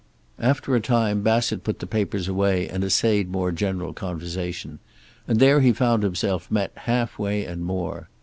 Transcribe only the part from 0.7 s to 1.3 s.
a time